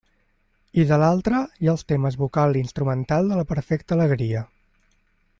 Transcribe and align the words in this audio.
I 0.83 0.85
de 0.91 0.97
l'altra, 1.03 1.41
hi 1.59 1.69
ha 1.69 1.75
els 1.75 1.83
temes 1.91 2.17
vocal 2.21 2.57
i 2.57 2.63
instrumental 2.67 3.29
de 3.33 3.37
la 3.41 3.45
perfecta 3.55 3.97
alegria. 3.97 4.43